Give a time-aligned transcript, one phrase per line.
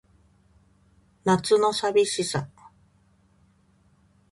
[1.25, 2.49] 夏の淋しさ